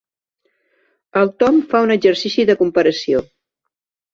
[1.21, 3.25] El Tom fa un exercici de comparació.